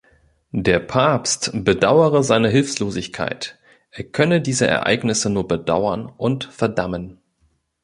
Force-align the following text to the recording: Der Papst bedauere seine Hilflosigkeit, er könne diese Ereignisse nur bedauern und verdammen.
Der 0.55 0.79
Papst 0.79 1.51
bedauere 1.53 2.23
seine 2.23 2.49
Hilflosigkeit, 2.49 3.59
er 3.91 4.03
könne 4.03 4.41
diese 4.41 4.65
Ereignisse 4.65 5.29
nur 5.29 5.47
bedauern 5.47 6.07
und 6.17 6.45
verdammen. 6.45 7.19